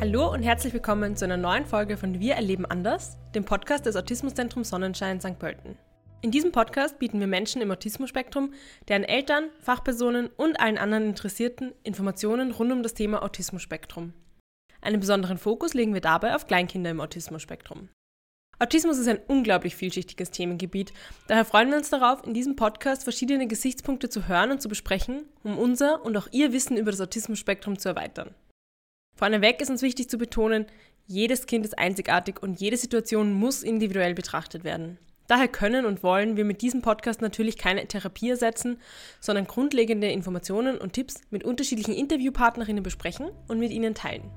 [0.00, 3.96] Hallo und herzlich willkommen zu einer neuen Folge von Wir erleben anders, dem Podcast des
[3.96, 5.38] Autismuszentrums Sonnenschein St.
[5.38, 5.76] Pölten.
[6.22, 8.52] In diesem Podcast bieten wir Menschen im Autismusspektrum,
[8.88, 14.14] deren Eltern, Fachpersonen und allen anderen Interessierten Informationen rund um das Thema Autismusspektrum.
[14.80, 17.90] Einen besonderen Fokus legen wir dabei auf Kleinkinder im Autismusspektrum.
[18.62, 20.92] Autismus ist ein unglaublich vielschichtiges Themengebiet.
[21.28, 25.24] Daher freuen wir uns darauf, in diesem Podcast verschiedene Gesichtspunkte zu hören und zu besprechen,
[25.42, 28.34] um unser und auch Ihr Wissen über das Autismusspektrum zu erweitern.
[29.16, 30.66] Vorneweg ist uns wichtig zu betonen,
[31.06, 34.98] jedes Kind ist einzigartig und jede Situation muss individuell betrachtet werden.
[35.26, 38.78] Daher können und wollen wir mit diesem Podcast natürlich keine Therapie ersetzen,
[39.20, 44.30] sondern grundlegende Informationen und Tipps mit unterschiedlichen Interviewpartnerinnen besprechen und mit ihnen teilen.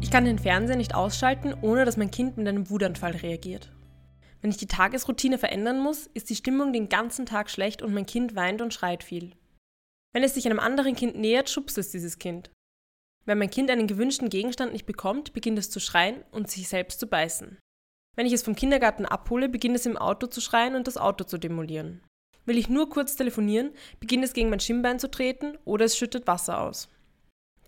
[0.00, 3.72] Ich kann den Fernseher nicht ausschalten, ohne dass mein Kind mit einem Wutanfall reagiert.
[4.40, 8.06] Wenn ich die Tagesroutine verändern muss, ist die Stimmung den ganzen Tag schlecht und mein
[8.06, 9.32] Kind weint und schreit viel.
[10.12, 12.50] Wenn es sich einem anderen Kind nähert, schubst es dieses Kind.
[13.26, 17.00] Wenn mein Kind einen gewünschten Gegenstand nicht bekommt, beginnt es zu schreien und sich selbst
[17.00, 17.58] zu beißen.
[18.16, 21.24] Wenn ich es vom Kindergarten abhole, beginnt es im Auto zu schreien und das Auto
[21.24, 22.02] zu demolieren.
[22.46, 26.26] Will ich nur kurz telefonieren, beginnt es gegen mein Schienbein zu treten oder es schüttet
[26.26, 26.88] Wasser aus.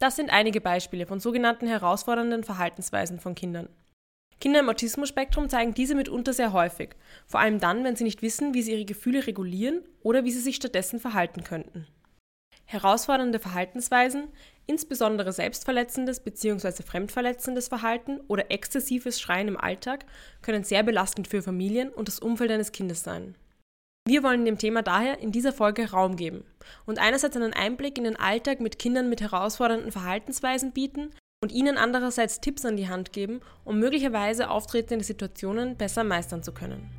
[0.01, 3.69] Das sind einige Beispiele von sogenannten herausfordernden Verhaltensweisen von Kindern.
[4.41, 8.55] Kinder im Autismus-Spektrum zeigen diese mitunter sehr häufig, vor allem dann, wenn sie nicht wissen,
[8.55, 11.87] wie sie ihre Gefühle regulieren oder wie sie sich stattdessen verhalten könnten.
[12.65, 14.29] Herausfordernde Verhaltensweisen,
[14.67, 16.83] insbesondere selbstverletzendes bzw.
[16.83, 20.07] fremdverletzendes Verhalten oder exzessives Schreien im Alltag,
[20.41, 23.35] können sehr belastend für Familien und das Umfeld eines Kindes sein.
[24.09, 26.45] Wir wollen dem Thema daher in dieser Folge Raum geben
[26.87, 31.11] und einerseits einen Einblick in den Alltag mit Kindern mit herausfordernden Verhaltensweisen bieten
[31.43, 36.53] und ihnen andererseits Tipps an die Hand geben, um möglicherweise auftretende Situationen besser meistern zu
[36.53, 36.91] können.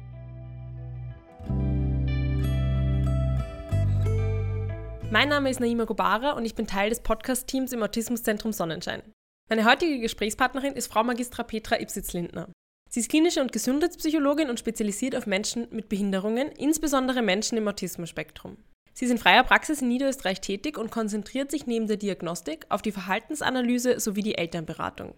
[5.12, 9.04] Mein Name ist Naima Gobara und ich bin Teil des Podcast-Teams im Autismuszentrum Sonnenschein.
[9.50, 12.48] Meine heutige Gesprächspartnerin ist Frau Magistra Petra Ipsitz-Lindner.
[12.94, 18.58] Sie ist klinische und Gesundheitspsychologin und spezialisiert auf Menschen mit Behinderungen, insbesondere Menschen im Autismus-Spektrum.
[18.94, 22.82] Sie ist in freier Praxis in Niederösterreich tätig und konzentriert sich neben der Diagnostik auf
[22.82, 25.14] die Verhaltensanalyse sowie die Elternberatung.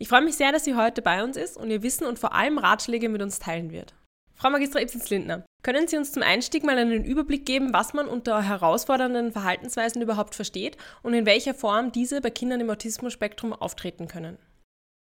[0.00, 2.34] Ich freue mich sehr, dass sie heute bei uns ist und ihr Wissen und vor
[2.34, 3.94] allem Ratschläge mit uns teilen wird.
[4.34, 8.42] Frau Magistra Ibsens-Lindner, können Sie uns zum Einstieg mal einen Überblick geben, was man unter
[8.42, 14.36] herausfordernden Verhaltensweisen überhaupt versteht und in welcher Form diese bei Kindern im Autismus-Spektrum auftreten können?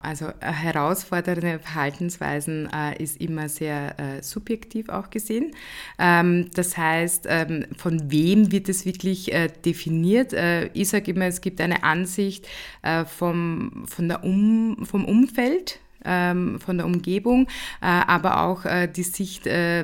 [0.02, 5.54] Also äh, herausfordernde Verhaltensweisen äh, ist immer sehr äh, subjektiv auch gesehen.
[5.98, 10.32] Ähm, das heißt, ähm, von wem wird es wirklich äh, definiert?
[10.32, 12.48] Äh, ich sage immer, es gibt eine Ansicht
[12.82, 17.48] äh, vom, von der um, vom Umfeld ähm, von der Umgebung,
[17.82, 19.84] äh, aber auch äh, die Sicht äh,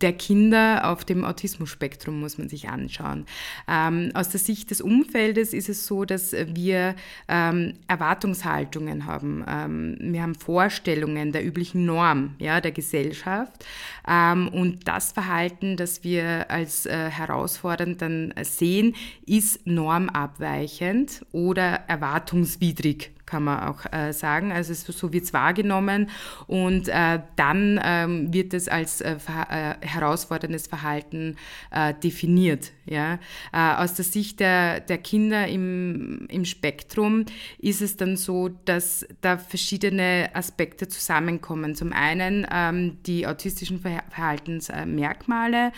[0.00, 3.26] der Kinder auf dem Autismus-Spektrum muss man sich anschauen.
[3.68, 6.94] Ähm, aus der Sicht des Umfeldes ist es so, dass wir
[7.28, 9.44] ähm, Erwartungshaltungen haben.
[9.48, 13.64] Ähm, wir haben Vorstellungen der üblichen Norm ja, der Gesellschaft
[14.08, 18.94] ähm, und das Verhalten, das wir als äh, herausfordernd dann sehen,
[19.26, 24.52] ist normabweichend oder erwartungswidrig kann man auch äh, sagen.
[24.52, 26.08] Also so wird es wahrgenommen
[26.46, 31.34] und äh, dann ähm, wird es als äh, ver äh, herausforderndes Verhalten
[31.72, 32.70] äh, definiert.
[32.86, 33.18] Ja?
[33.52, 37.24] Äh, aus der Sicht der, der Kinder im, im Spektrum
[37.58, 41.74] ist es dann so, dass da verschiedene Aspekte zusammenkommen.
[41.74, 45.72] Zum einen ähm, die autistischen Verhaltensmerkmale,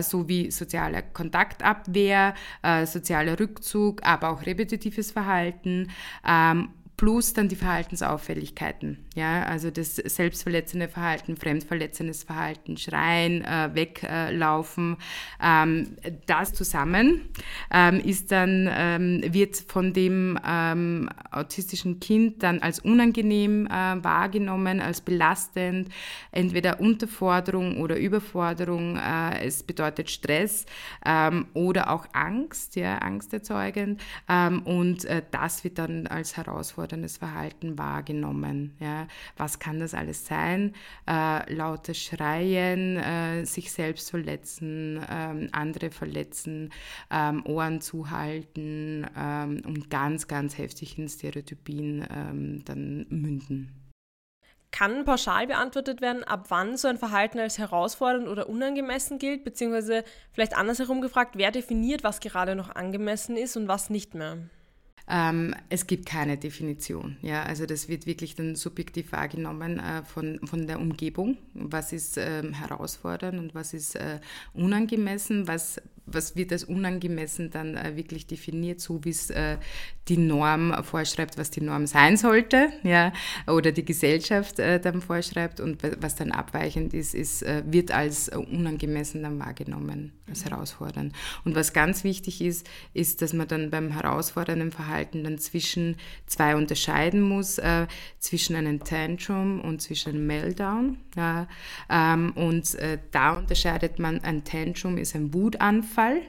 [0.00, 2.34] sowie soziale Kontaktabwehr,
[2.84, 5.90] sozialer Rückzug, aber auch repetitives Verhalten.
[6.26, 9.05] Ähm, plus dann die Verhaltensauffälligkeiten.
[9.16, 14.98] Ja, also das selbstverletzende Verhalten, fremdverletzendes Verhalten, Schreien, äh, Weglaufen,
[15.42, 15.96] ähm,
[16.26, 17.22] das zusammen
[17.72, 24.82] ähm, ist dann, ähm, wird von dem ähm, autistischen Kind dann als unangenehm äh, wahrgenommen,
[24.82, 25.88] als belastend,
[26.30, 30.66] entweder Unterforderung oder Überforderung, äh, es bedeutet Stress
[31.06, 33.98] ähm, oder auch Angst, ja, angsterzeugend
[34.28, 38.76] ähm, und äh, das wird dann als herausforderndes Verhalten wahrgenommen.
[38.78, 39.05] Ja
[39.36, 40.74] was kann das alles sein?
[41.08, 46.72] Äh, lautes Schreien, äh, sich selbst verletzen, ähm, andere verletzen,
[47.10, 53.72] ähm, Ohren zuhalten ähm, und ganz, ganz heftigen Stereotypien ähm, dann münden.
[54.72, 60.04] Kann pauschal beantwortet werden, ab wann so ein Verhalten als herausfordernd oder unangemessen gilt, beziehungsweise
[60.32, 64.38] vielleicht andersherum gefragt, wer definiert, was gerade noch angemessen ist und was nicht mehr?
[65.08, 67.16] Ähm, es gibt keine Definition.
[67.22, 67.44] Ja?
[67.44, 71.36] Also das wird wirklich dann subjektiv wahrgenommen äh, von, von der Umgebung.
[71.54, 74.20] Was ist ähm, herausfordernd und was ist äh,
[74.52, 79.58] unangemessen, was was wird als unangemessen dann äh, wirklich definiert, so wie es äh,
[80.08, 83.12] die Norm vorschreibt, was die Norm sein sollte, ja,
[83.46, 89.22] oder die Gesellschaft äh, dann vorschreibt und was dann abweichend ist, ist wird als unangemessen
[89.22, 91.14] dann wahrgenommen, als herausfordernd.
[91.44, 96.56] Und was ganz wichtig ist, ist, dass man dann beim herausfordernden Verhalten dann zwischen zwei
[96.56, 97.86] unterscheiden muss, äh,
[98.18, 100.98] zwischen einem Tantrum und zwischen einem Meltdown.
[101.16, 101.48] Ja,
[101.88, 106.22] ähm, und äh, da unterscheidet man, ein Tantrum ist ein Wutanfall, Wutanfall,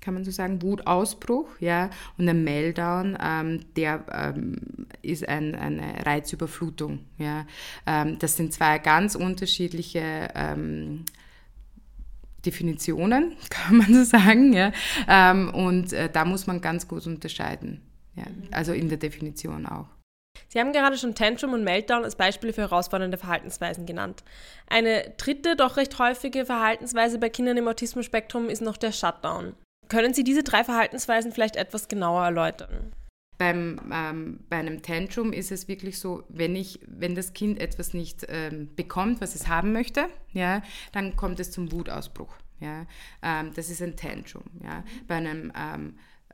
[0.00, 6.06] kann man so sagen, Wutausbruch, ja, und ein Meltdown, ähm, der ähm, ist ein, eine
[6.06, 7.46] Reizüberflutung, ja.
[7.86, 11.04] Ähm, das sind zwei ganz unterschiedliche ähm,
[12.46, 14.72] Definitionen, kann man so sagen, ja,
[15.06, 17.82] ähm, und äh, da muss man ganz gut unterscheiden,
[18.14, 19.88] ja, also in der Definition auch.
[20.48, 24.22] Sie haben gerade schon Tantrum und Meltdown als Beispiele für herausfordernde Verhaltensweisen genannt.
[24.68, 29.54] Eine dritte, doch recht häufige Verhaltensweise bei Kindern im Autismus-Spektrum ist noch der Shutdown.
[29.88, 32.92] Können Sie diese drei Verhaltensweisen vielleicht etwas genauer erläutern?
[33.38, 37.94] Beim, ähm, bei einem Tantrum ist es wirklich so, wenn, ich, wenn das Kind etwas
[37.94, 42.34] nicht ähm, bekommt, was es haben möchte, ja, dann kommt es zum Wutausbruch.
[42.60, 42.86] Ja.
[43.22, 44.44] Ähm, das ist ein Tantrum.
[44.62, 44.84] Ja.
[45.08, 45.52] Bei einem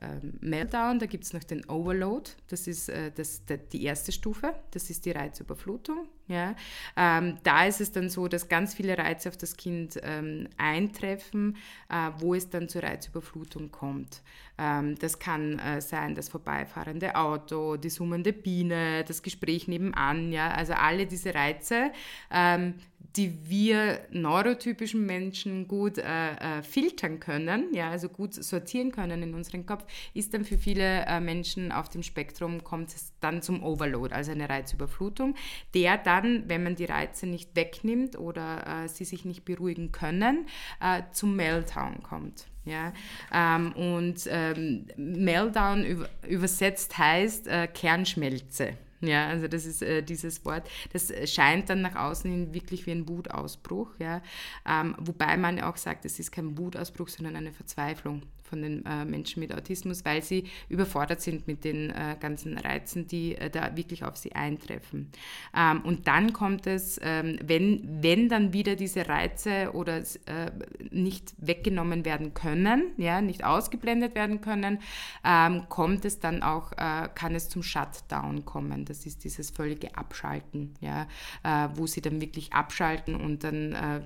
[0.01, 4.11] ähm, Meltdown, da gibt es noch den Overload, das ist äh, das, der, die erste
[4.11, 6.07] Stufe, das ist die Reizüberflutung.
[6.27, 6.55] Ja?
[6.95, 11.57] Ähm, da ist es dann so, dass ganz viele Reize auf das Kind ähm, eintreffen,
[11.89, 14.21] äh, wo es dann zur Reizüberflutung kommt.
[14.57, 20.51] Ähm, das kann äh, sein das vorbeifahrende Auto, die summende Biene, das Gespräch nebenan, ja?
[20.51, 21.91] also alle diese Reize
[22.31, 22.75] ähm,
[23.17, 29.33] die wir neurotypischen Menschen gut äh, äh, filtern können, ja, also gut sortieren können in
[29.33, 33.63] unserem Kopf, ist dann für viele äh, Menschen auf dem Spektrum, kommt es dann zum
[33.63, 35.35] Overload, also eine Reizüberflutung,
[35.73, 40.47] der dann, wenn man die Reize nicht wegnimmt oder äh, sie sich nicht beruhigen können,
[40.81, 42.47] äh, zum Meltdown kommt.
[42.65, 42.91] Ja,
[43.33, 48.73] ähm, und ähm, Meltdown übersetzt heißt äh, Kernschmelze.
[48.99, 50.67] Ja, also das ist äh, dieses Wort.
[50.91, 53.91] Das scheint dann nach außen hin wirklich wie ein Wutausbruch.
[53.99, 54.21] Ja,
[54.67, 59.05] ähm, wobei man auch sagt, es ist kein Wutausbruch, sondern eine Verzweiflung von den äh,
[59.05, 63.75] Menschen mit Autismus, weil sie überfordert sind mit den äh, ganzen Reizen, die äh, da
[63.75, 65.11] wirklich auf sie eintreffen.
[65.55, 70.51] Ähm, und dann kommt es, ähm, wenn, wenn dann wieder diese Reize oder äh,
[70.89, 74.79] nicht weggenommen werden können, ja, nicht ausgeblendet werden können,
[75.25, 78.85] ähm, kommt es dann auch, äh, kann es zum Shutdown kommen.
[78.85, 81.07] Das ist dieses völlige Abschalten, ja,
[81.43, 83.57] äh, wo sie dann wirklich abschalten und dann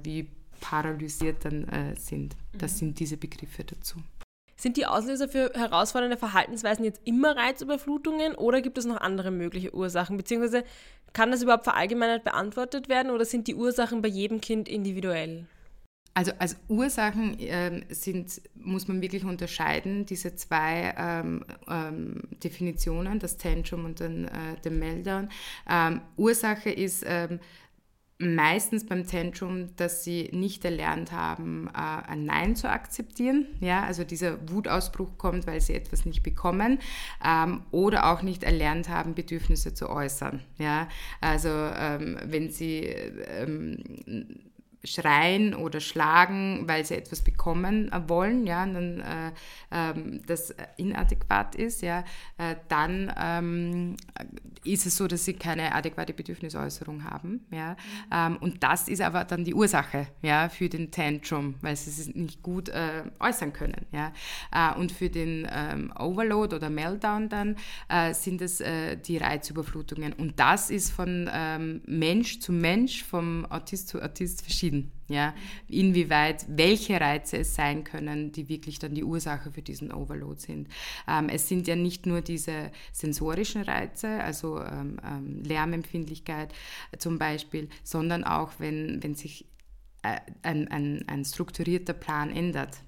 [0.04, 0.28] wie
[0.60, 2.36] paralysiert dann sind.
[2.54, 2.78] Das mhm.
[2.78, 4.02] sind diese Begriffe dazu.
[4.62, 9.74] Sind die Auslöser für herausfordernde Verhaltensweisen jetzt immer Reizüberflutungen oder gibt es noch andere mögliche
[9.74, 10.18] Ursachen?
[10.18, 10.64] Beziehungsweise
[11.14, 15.48] kann das überhaupt verallgemeinert beantwortet werden oder sind die Ursachen bei jedem Kind individuell?
[16.14, 23.38] Also als Ursachen ähm, sind, muss man wirklich unterscheiden, diese zwei ähm, ähm, Definitionen, das
[23.38, 25.30] Tantrum und dann äh, den Meltdown.
[25.68, 27.40] Ähm, Ursache ist ähm,
[28.22, 33.48] meistens beim Tantrum, dass sie nicht erlernt haben, äh, ein Nein zu akzeptieren.
[33.60, 36.80] Ja, also dieser Wutausbruch kommt, weil sie etwas nicht bekommen
[37.26, 40.42] ähm, oder auch nicht erlernt haben, Bedürfnisse zu äußern.
[40.58, 40.88] Ja,
[41.20, 43.78] also ähm, wenn sie ähm,
[44.84, 49.32] schreien oder schlagen, weil sie etwas bekommen wollen, ja, dann äh,
[49.72, 52.04] ähm, das inadäquat ist, ja,
[52.38, 53.98] äh, dann ähm,
[54.64, 57.76] ist es so, dass sie keine adäquate Bedürfnisäußerung haben, ja,
[58.12, 62.14] ähm, und das ist aber dann die Ursache, ja, für den Tantrum, weil sie es
[62.16, 64.14] nicht gut äh, äußern können, ja,
[64.52, 67.56] äh, und für den ähm, Overload oder Meltdown dann
[67.90, 68.62] äh, sind es
[69.08, 70.14] die Reizüberflutungen.
[70.14, 75.34] Und das ist von ähm, Mensch zu Mensch, vom Autist zu Autist verschieden ja,
[75.68, 80.68] inwieweit, welche Reize es sein können, die wirklich dann die Ursache für diesen Overload sind.
[81.08, 86.54] Ähm, es sind ja nicht nur diese sensorischen Reize, also ähm, ähm, Lärmempfindlichkeit
[86.98, 89.46] zum Beispiel, sondern auch, wenn, wenn sich
[90.04, 92.82] äh, ein, ein, ein strukturierter Plan ändert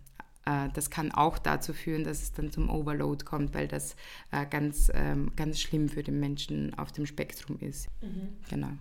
[0.46, 3.96] äh, das kann auch dazu führen, dass es dann zum Overload kommt, weil das
[4.32, 7.88] äh, ganz, ähm, ganz schlimm für den Menschen auf dem Spektrum ist.
[8.02, 8.36] Mhm.
[8.50, 8.72] Genau.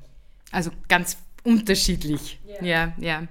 [0.51, 2.41] Also ganz unterschiedlich.
[2.47, 2.65] Yeah.
[2.65, 3.29] Ja, ja.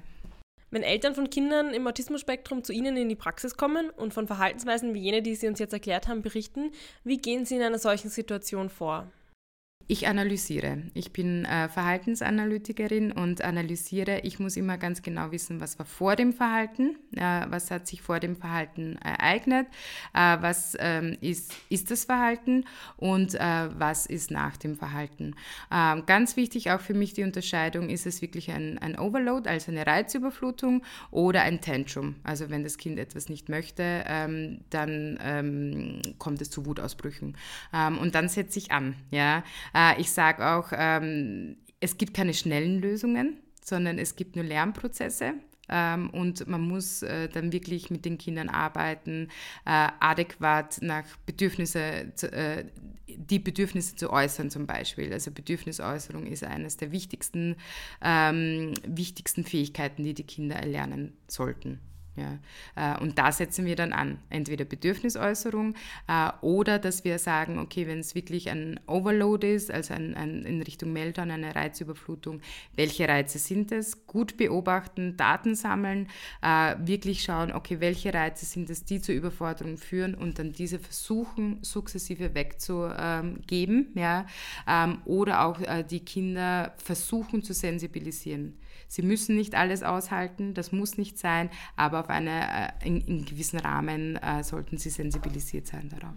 [0.69, 4.93] Wenn Eltern von Kindern im Autismus-Spektrum zu Ihnen in die Praxis kommen und von Verhaltensweisen
[4.93, 6.71] wie jene, die Sie uns jetzt erklärt haben, berichten,
[7.03, 9.11] wie gehen Sie in einer solchen Situation vor?
[9.91, 10.83] Ich analysiere.
[10.93, 14.21] Ich bin äh, Verhaltensanalytikerin und analysiere.
[14.23, 18.01] Ich muss immer ganz genau wissen, was war vor dem Verhalten, äh, was hat sich
[18.01, 19.67] vor dem Verhalten ereignet,
[20.13, 22.63] äh, was ähm, ist, ist das Verhalten
[22.95, 23.39] und äh,
[23.77, 25.35] was ist nach dem Verhalten.
[25.69, 29.73] Ähm, ganz wichtig auch für mich die Unterscheidung, ist es wirklich ein, ein Overload, also
[29.73, 32.15] eine Reizüberflutung oder ein Tantrum.
[32.23, 37.35] Also wenn das Kind etwas nicht möchte, ähm, dann ähm, kommt es zu Wutausbrüchen.
[37.73, 38.95] Ähm, und dann setze ich an.
[39.09, 39.43] Ja?
[39.81, 45.33] Äh, ich sage auch, ähm, es gibt keine schnellen Lösungen, sondern es gibt nur Lernprozesse.
[45.69, 49.29] Ähm, und man muss äh, dann wirklich mit den Kindern arbeiten,
[49.65, 52.65] äh, adäquat nach Bedürfnisse, äh,
[53.07, 55.13] die Bedürfnisse zu äußern zum Beispiel.
[55.13, 57.55] Also Bedürfnisäußerung ist eines der wichtigsten,
[58.01, 61.79] ähm, wichtigsten Fähigkeiten, die die Kinder erlernen sollten.
[62.17, 62.39] Ja,
[62.75, 65.75] äh, und da setzen wir dann an, entweder Bedürfnisäußerung
[66.09, 70.43] äh, oder dass wir sagen, okay, wenn es wirklich ein Overload ist, also ein, ein,
[70.43, 72.41] in Richtung Meltdown, eine Reizüberflutung,
[72.75, 74.07] welche Reize sind es?
[74.07, 76.09] Gut beobachten, Daten sammeln,
[76.41, 80.79] äh, wirklich schauen, okay, welche Reize sind es, die zur Überforderung führen und dann diese
[80.79, 84.25] versuchen, sukzessive wegzugeben, ja,
[84.67, 88.57] ähm, oder auch die Kinder versuchen zu sensibilisieren.
[88.87, 93.25] Sie müssen nicht alles aushalten, das muss nicht sein, aber auf eine, äh, in, in
[93.25, 96.15] gewissen Rahmen äh, sollten Sie sensibilisiert sein darauf.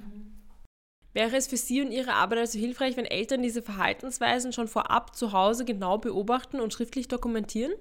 [1.13, 5.15] Wäre es für Sie und Ihre Arbeit also hilfreich, wenn Eltern diese Verhaltensweisen schon vorab
[5.15, 7.73] zu Hause genau beobachten und schriftlich dokumentieren?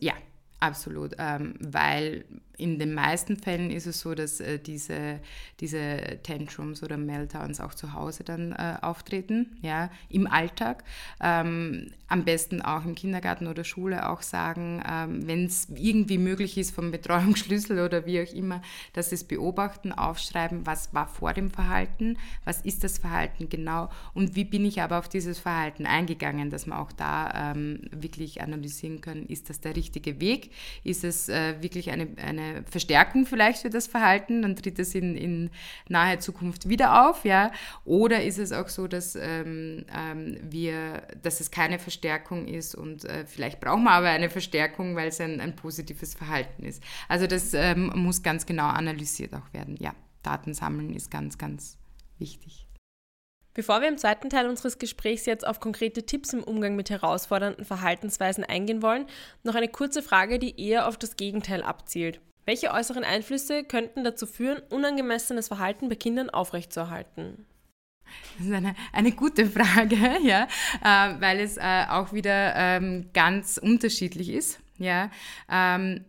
[0.00, 0.12] Ja,
[0.60, 2.24] absolut, ähm, weil
[2.58, 5.20] in den meisten Fällen ist es so, dass äh, diese,
[5.60, 10.82] diese Tantrums oder Meltdowns auch zu Hause dann äh, auftreten, ja, im Alltag.
[11.20, 16.58] Ähm, am besten auch im Kindergarten oder Schule auch sagen, ähm, wenn es irgendwie möglich
[16.58, 18.60] ist vom Betreuungsschlüssel oder wie auch immer,
[18.94, 23.90] dass sie es beobachten, aufschreiben, was war vor dem Verhalten, was ist das Verhalten genau
[24.14, 28.40] und wie bin ich aber auf dieses Verhalten eingegangen, dass man auch da ähm, wirklich
[28.40, 30.47] analysieren können, ist das der richtige Weg,
[30.84, 35.16] ist es äh, wirklich eine, eine Verstärkung vielleicht für das Verhalten, dann tritt es in,
[35.16, 35.50] in
[35.88, 37.50] naher Zukunft wieder auf, ja.
[37.84, 43.04] Oder ist es auch so, dass ähm, ähm, wir, dass es keine Verstärkung ist und
[43.04, 46.82] äh, vielleicht brauchen wir aber eine Verstärkung, weil es ein, ein positives Verhalten ist.
[47.08, 49.76] Also das ähm, muss ganz genau analysiert auch werden.
[49.78, 51.78] Ja, Daten sammeln ist ganz, ganz
[52.18, 52.67] wichtig.
[53.54, 57.64] Bevor wir im zweiten Teil unseres Gesprächs jetzt auf konkrete Tipps im Umgang mit herausfordernden
[57.64, 59.06] Verhaltensweisen eingehen wollen,
[59.42, 62.20] noch eine kurze Frage, die eher auf das Gegenteil abzielt.
[62.44, 67.46] Welche äußeren Einflüsse könnten dazu führen, unangemessenes Verhalten bei Kindern aufrechtzuerhalten?
[68.38, 70.44] Das ist eine, eine gute Frage, ja,
[70.82, 74.60] äh, weil es äh, auch wieder ähm, ganz unterschiedlich ist.
[74.78, 75.10] Ja.
[75.50, 76.04] Ähm,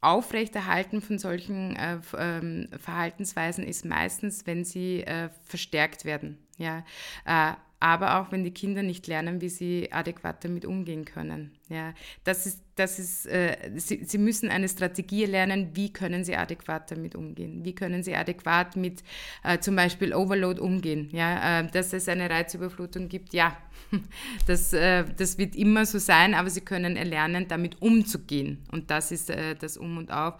[0.00, 6.38] Aufrechterhalten von solchen äh, ähm, Verhaltensweisen ist meistens, wenn sie äh, verstärkt werden.
[6.58, 6.84] Ja.
[7.24, 11.52] Äh, aber auch wenn die Kinder nicht lernen, wie sie adäquat damit umgehen können.
[11.68, 11.92] Ja,
[12.24, 16.90] das ist, das ist, äh, sie, sie müssen eine Strategie lernen, wie können sie adäquat
[16.90, 19.02] damit umgehen, wie können sie adäquat mit
[19.44, 21.10] äh, zum Beispiel Overload umgehen.
[21.12, 23.56] Ja, äh, dass es eine Reizüberflutung gibt, ja,
[24.46, 28.64] das, äh, das wird immer so sein, aber sie können erlernen, damit umzugehen.
[28.72, 30.34] Und das ist äh, das Um und Auf.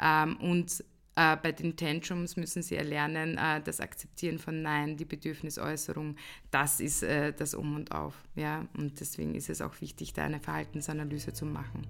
[0.00, 0.84] Ähm, und
[1.14, 6.16] äh, bei den Tantrums müssen sie erlernen, äh, das Akzeptieren von Nein, die Bedürfnisäußerung,
[6.50, 8.14] das ist äh, das Um und Auf.
[8.34, 8.66] Ja?
[8.76, 11.86] Und deswegen ist es auch wichtig, da eine Verhaltensanalyse zu machen.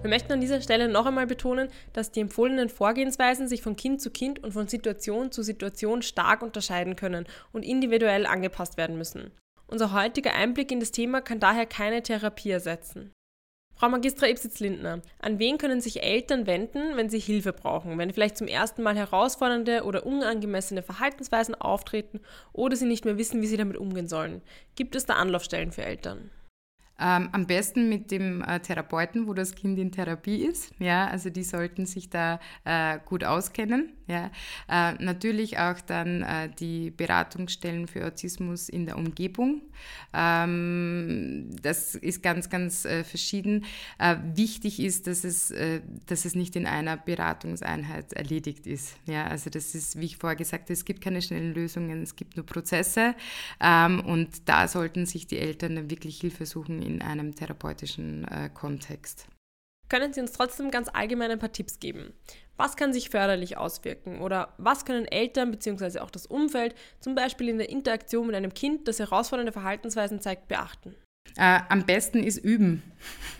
[0.00, 4.00] Wir möchten an dieser Stelle noch einmal betonen, dass die empfohlenen Vorgehensweisen sich von Kind
[4.00, 9.32] zu Kind und von Situation zu Situation stark unterscheiden können und individuell angepasst werden müssen.
[9.66, 13.10] Unser heutiger Einblick in das Thema kann daher keine Therapie ersetzen.
[13.78, 18.36] Frau Magistra Ipsitz-Lindner, an wen können sich Eltern wenden, wenn sie Hilfe brauchen, wenn vielleicht
[18.36, 22.18] zum ersten Mal herausfordernde oder unangemessene Verhaltensweisen auftreten
[22.52, 24.42] oder sie nicht mehr wissen, wie sie damit umgehen sollen?
[24.74, 26.28] Gibt es da Anlaufstellen für Eltern?
[27.00, 30.72] Ähm, am besten mit dem äh, Therapeuten, wo das Kind in Therapie ist.
[30.80, 33.92] Ja, also die sollten sich da äh, gut auskennen.
[34.08, 34.30] Ja,
[34.68, 39.60] äh, natürlich auch dann äh, die Beratungsstellen für Autismus in der Umgebung.
[40.12, 43.66] Ähm, das ist ganz, ganz äh, verschieden.
[43.98, 45.52] Äh, wichtig ist, dass es,
[46.06, 48.96] dass es nicht in einer Beratungseinheit erledigt ist.
[49.06, 52.16] Ja, also das ist, wie ich vorher gesagt habe, es gibt keine schnellen Lösungen, es
[52.16, 53.14] gibt nur Prozesse.
[53.60, 59.26] Ähm, und da sollten sich die Eltern wirklich Hilfe suchen in einem therapeutischen äh, Kontext.
[59.88, 62.12] Können Sie uns trotzdem ganz allgemein ein paar Tipps geben?
[62.56, 66.00] Was kann sich förderlich auswirken oder was können Eltern bzw.
[66.00, 70.48] auch das Umfeld zum Beispiel in der Interaktion mit einem Kind, das herausfordernde Verhaltensweisen zeigt,
[70.48, 70.94] beachten?
[71.36, 72.82] Äh, am besten ist üben.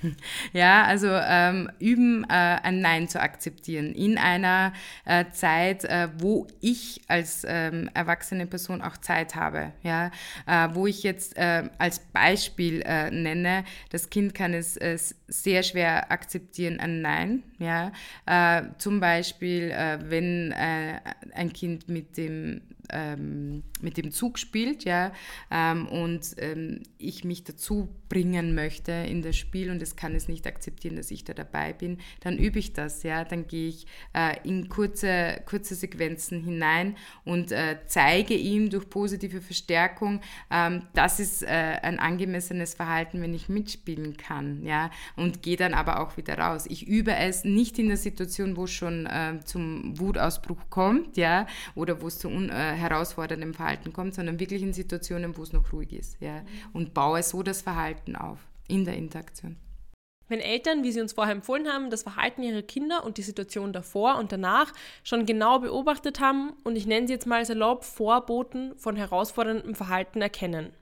[0.53, 4.73] ja, also ähm, üben, äh, ein Nein zu akzeptieren in einer
[5.05, 9.73] äh, Zeit, äh, wo ich als ähm, erwachsene Person auch Zeit habe.
[9.83, 10.11] Ja,
[10.47, 14.79] äh, wo ich jetzt äh, als Beispiel nenne, das Kind kann es
[15.27, 17.43] sehr schwer akzeptieren, ein Nein.
[17.59, 17.93] Ja,
[18.79, 25.13] zum Beispiel, wenn ein Kind mit dem ähm, mit dem Zug spielt, ja,
[25.51, 30.29] ähm, und ähm, ich mich dazu bringen möchte in das Spiel und es kann es
[30.29, 33.87] nicht akzeptieren, dass ich da dabei bin, dann übe ich das, ja, dann gehe ich
[34.15, 41.21] äh, in kurze, kurze Sequenzen hinein und äh, zeige ihm durch positive Verstärkung, ähm, das
[41.21, 46.17] ist äh, ein angemessenes Verhalten, wenn ich mitspielen kann, ja, und gehe dann aber auch
[46.17, 46.67] wieder raus.
[46.69, 51.47] Ich übe es nicht in der Situation, wo es schon äh, zum Wutausbruch kommt, ja,
[51.75, 55.53] oder wo es zu un äh, herausforderndem Verhalten kommt, sondern wirklich in Situationen, wo es
[55.53, 56.21] noch ruhig ist.
[56.21, 56.43] Ja?
[56.73, 59.57] Und baue so das Verhalten auf in der Interaktion.
[60.29, 63.73] Wenn Eltern, wie sie uns vorher empfohlen haben, das Verhalten ihrer Kinder und die Situation
[63.73, 68.77] davor und danach schon genau beobachtet haben und ich nenne sie jetzt mal salopp Vorboten
[68.77, 70.73] von herausforderndem Verhalten erkennen.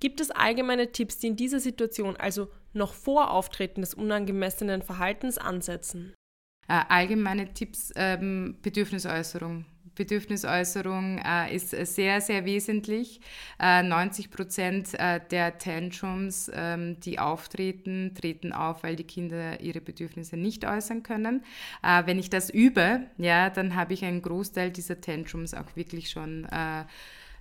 [0.00, 5.38] Gibt es allgemeine Tipps, die in dieser Situation, also noch vor Auftreten des unangemessenen Verhaltens,
[5.38, 6.12] ansetzen?
[6.68, 9.64] Äh, allgemeine Tipps, ähm, Bedürfnisäußerung.
[9.94, 13.20] Bedürfnisäußerung äh, ist sehr, sehr wesentlich.
[13.60, 19.80] Äh, 90 Prozent äh, der Tantrums, ähm, die auftreten, treten auf, weil die Kinder ihre
[19.80, 21.44] Bedürfnisse nicht äußern können.
[21.82, 26.10] Äh, wenn ich das übe, ja, dann habe ich einen Großteil dieser Tantrums auch wirklich
[26.10, 26.84] schon äh,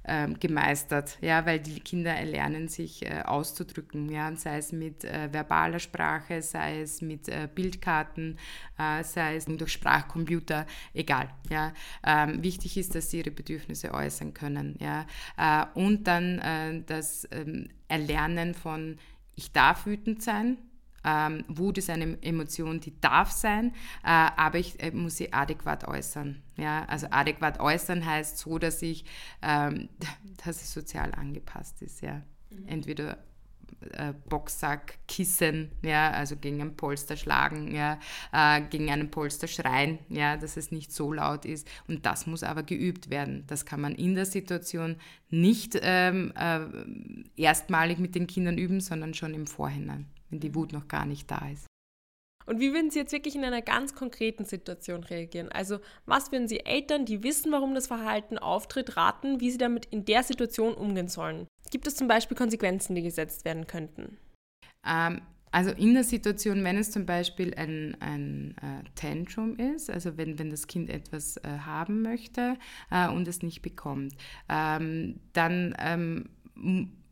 [0.05, 5.29] ähm, gemeistert, ja, weil die Kinder erlernen, sich äh, auszudrücken, ja, sei es mit äh,
[5.31, 8.37] verbaler Sprache, sei es mit äh, Bildkarten,
[8.77, 11.73] äh, sei es durch Sprachcomputer, egal, ja.
[12.05, 15.05] Ähm, wichtig ist, dass sie ihre Bedürfnisse äußern können, ja,
[15.37, 18.97] äh, und dann äh, das ähm, Erlernen von
[19.35, 20.57] ich darf wütend sein,
[21.03, 25.87] ähm, Wut ist eine Emotion, die darf sein, äh, aber ich äh, muss sie adäquat
[25.87, 26.41] äußern.
[26.57, 26.85] Ja?
[26.85, 29.05] Also adäquat äußern heißt so, dass ich,
[29.41, 29.89] ähm,
[30.45, 32.01] dass es sozial angepasst ist.
[32.01, 32.21] Ja?
[32.49, 32.67] Mhm.
[32.67, 33.17] Entweder
[33.91, 37.99] äh, Boxsack, Kissen, ja, also gegen ein Polster schlagen, ja,
[38.31, 41.67] äh, gegen einen Polster schreien, ja, dass es nicht so laut ist.
[41.87, 43.43] Und das muss aber geübt werden.
[43.47, 44.95] Das kann man in der Situation
[45.29, 46.61] nicht ähm, äh,
[47.35, 51.29] erstmalig mit den Kindern üben, sondern schon im Vorhinein wenn die Wut noch gar nicht
[51.29, 51.67] da ist.
[52.45, 55.49] Und wie würden Sie jetzt wirklich in einer ganz konkreten Situation reagieren?
[55.49, 59.85] Also was würden Sie Eltern, die wissen, warum das Verhalten auftritt, raten, wie sie damit
[59.85, 61.47] in der Situation umgehen sollen?
[61.71, 64.17] Gibt es zum Beispiel Konsequenzen, die gesetzt werden könnten?
[64.85, 70.17] Ähm, also in der Situation, wenn es zum Beispiel ein, ein äh, Tantrum ist, also
[70.17, 72.57] wenn, wenn das Kind etwas äh, haben möchte
[72.91, 74.15] äh, und es nicht bekommt,
[74.49, 76.25] ähm, dann ähm,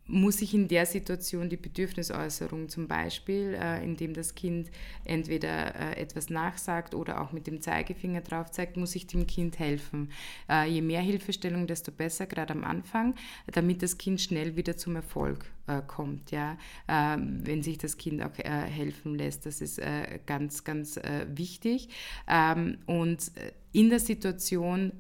[0.08, 4.70] muss ich in der Situation die Bedürfnisäußerung zum Beispiel, äh, indem das Kind
[5.06, 9.60] entweder äh, etwas nachsagt oder auch mit dem Zeigefinger drauf zeigt, muss ich dem Kind
[9.60, 10.12] helfen.
[10.50, 13.16] Äh, je mehr Hilfestellung, desto besser, gerade am Anfang,
[13.48, 16.32] damit das Kind schnell wieder zum Erfolg äh, kommt.
[16.32, 16.58] Ja?
[16.88, 21.90] Ähm, wenn sich das Kind auch äh, helfen lässt, das ist äh, ganz, ganz wichtig.
[22.28, 23.32] Ähm, und
[23.72, 24.92] in der Situation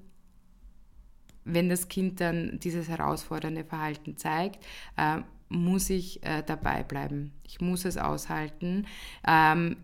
[1.54, 4.64] wenn das Kind dann dieses herausfordernde Verhalten zeigt,
[4.98, 7.34] äh, muss ich äh, dabei bleiben.
[7.44, 8.88] Ich muss es aushalten.
[9.28, 9.78] Ähm,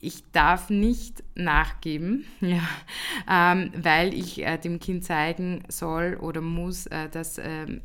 [0.00, 2.62] ich darf nicht nachgeben, ja,
[3.28, 7.82] ähm, weil ich äh, dem Kind zeigen soll oder muss, äh, dass, ähm,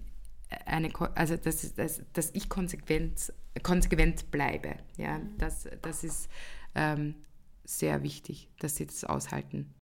[0.65, 3.33] eine, also dass, dass, dass ich konsequent,
[3.63, 4.75] konsequent bleibe.
[4.97, 6.29] Ja, das, das ist
[6.73, 7.15] ähm,
[7.65, 9.74] sehr wichtig, dass sie das aushalten.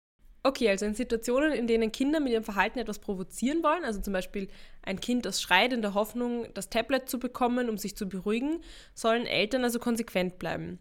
[0.43, 4.13] Okay, also in Situationen, in denen Kinder mit ihrem Verhalten etwas provozieren wollen, also zum
[4.13, 4.47] Beispiel
[4.81, 8.61] ein Kind, das schreit in der Hoffnung, das Tablet zu bekommen, um sich zu beruhigen,
[8.95, 10.79] sollen Eltern also konsequent bleiben.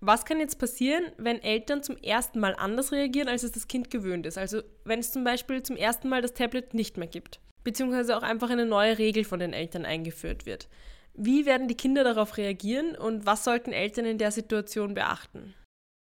[0.00, 3.90] Was kann jetzt passieren, wenn Eltern zum ersten Mal anders reagieren, als es das Kind
[3.90, 4.38] gewöhnt ist?
[4.38, 8.22] Also wenn es zum Beispiel zum ersten Mal das Tablet nicht mehr gibt, beziehungsweise auch
[8.22, 10.68] einfach eine neue Regel von den Eltern eingeführt wird.
[11.14, 15.54] Wie werden die Kinder darauf reagieren und was sollten Eltern in der Situation beachten?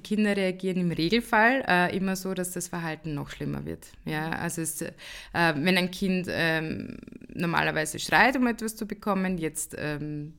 [0.03, 3.87] Kinder reagieren im Regelfall äh, immer so, dass das Verhalten noch schlimmer wird.
[4.05, 4.91] Ja, also es, äh,
[5.33, 6.97] wenn ein Kind ähm,
[7.33, 10.33] normalerweise schreit, um etwas zu bekommen, jetzt ähm,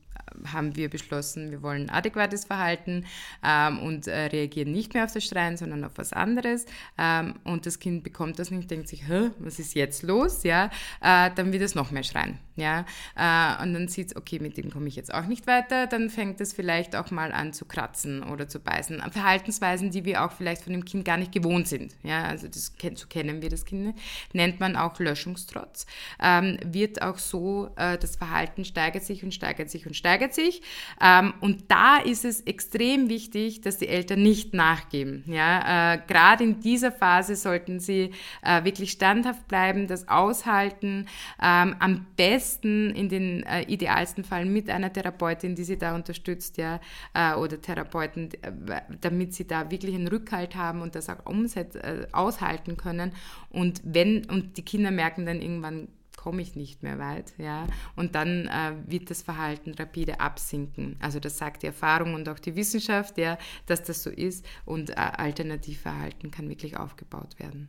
[0.51, 3.05] haben wir beschlossen, wir wollen adäquates Verhalten
[3.43, 6.65] ähm, und äh, reagieren nicht mehr auf das Schreien, sondern auf was anderes.
[6.97, 9.03] Ähm, und das Kind bekommt das nicht, denkt sich,
[9.39, 10.43] was ist jetzt los?
[10.43, 10.65] Ja,
[11.01, 12.39] äh, dann wird es noch mehr schreien.
[12.55, 12.85] Ja,
[13.15, 15.87] äh, und dann sieht es, okay, mit dem komme ich jetzt auch nicht weiter.
[15.87, 19.01] Dann fängt es vielleicht auch mal an zu kratzen oder zu beißen.
[19.11, 21.95] Verhaltensweisen, die wir auch vielleicht von dem Kind gar nicht gewohnt sind.
[22.03, 23.97] Ja, also das so kennen wir das Kind.
[24.33, 25.87] Nennt man auch Löschungstrotz.
[26.21, 30.61] Ähm, wird auch so, äh, das Verhalten steigert sich und steigert sich und steigert sich.
[31.01, 35.23] Ähm, und da ist es extrem wichtig, dass die Eltern nicht nachgeben.
[35.25, 35.95] Ja?
[35.95, 38.11] Äh, Gerade in dieser Phase sollten sie
[38.43, 41.07] äh, wirklich standhaft bleiben, das aushalten,
[41.41, 42.42] ähm, am besten
[42.91, 46.79] in den äh, idealsten Fall mit einer Therapeutin, die sie da unterstützt, ja,
[47.13, 51.75] äh, oder Therapeuten, äh, damit sie da wirklich einen Rückhalt haben und das auch umset
[51.75, 53.13] äh, aushalten können.
[53.49, 58.15] Und wenn, und die Kinder merken dann irgendwann, komme ich nicht mehr weit, ja, und
[58.15, 60.95] dann äh, wird das Verhalten rapide absinken.
[61.01, 64.91] Also das sagt die Erfahrung und auch die Wissenschaft, ja, dass das so ist und
[64.91, 67.67] äh, Alternativverhalten kann wirklich aufgebaut werden.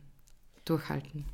[0.63, 1.25] Durchhalten.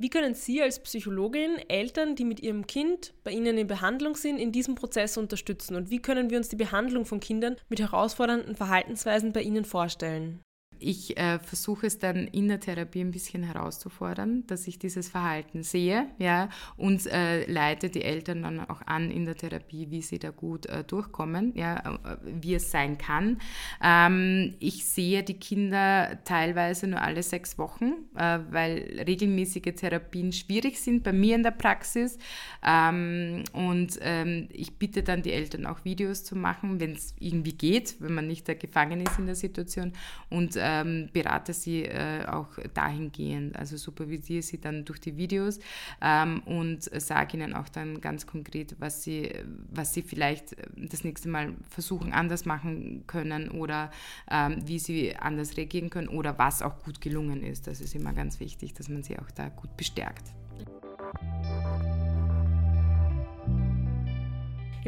[0.00, 4.38] Wie können Sie als Psychologin Eltern, die mit ihrem Kind bei Ihnen in Behandlung sind,
[4.38, 5.74] in diesem Prozess unterstützen?
[5.74, 10.40] Und wie können wir uns die Behandlung von Kindern mit herausfordernden Verhaltensweisen bei Ihnen vorstellen?
[10.80, 15.62] Ich äh, versuche es dann in der Therapie ein bisschen herauszufordern, dass ich dieses Verhalten
[15.62, 20.18] sehe, ja, und äh, leite die Eltern dann auch an in der Therapie, wie sie
[20.18, 23.40] da gut äh, durchkommen, ja, äh, wie es sein kann.
[23.82, 30.80] Ähm, ich sehe die Kinder teilweise nur alle sechs Wochen, äh, weil regelmäßige Therapien schwierig
[30.80, 32.18] sind bei mir in der Praxis.
[32.64, 37.52] Ähm, und ähm, ich bitte dann die Eltern auch Videos zu machen, wenn es irgendwie
[37.52, 39.92] geht, wenn man nicht da gefangen ist in der Situation
[40.30, 45.60] und äh, ähm, berate sie äh, auch dahingehend, also supervisiere sie dann durch die Videos
[46.02, 49.32] ähm, und sage ihnen auch dann ganz konkret, was sie,
[49.70, 53.90] was sie vielleicht das nächste Mal versuchen anders machen können oder
[54.30, 57.66] ähm, wie sie anders reagieren können oder was auch gut gelungen ist.
[57.66, 60.37] Das ist immer ganz wichtig, dass man sie auch da gut bestärkt.